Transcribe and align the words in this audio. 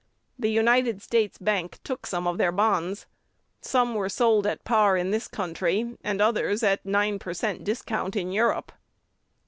The 0.39 0.49
United 0.49 0.99
States 1.03 1.37
Bank 1.37 1.77
took 1.83 2.07
some 2.07 2.25
of 2.25 2.39
their 2.39 2.51
bonds. 2.51 3.05
Some 3.61 3.93
were 3.93 4.09
sold 4.09 4.47
at 4.47 4.63
par 4.63 4.97
in 4.97 5.11
this 5.11 5.27
country, 5.27 5.95
and 6.03 6.19
others 6.19 6.63
at 6.63 6.83
nine 6.83 7.19
per 7.19 7.35
cent 7.35 7.63
discount 7.63 8.15
in 8.15 8.31
Europe. 8.31 8.71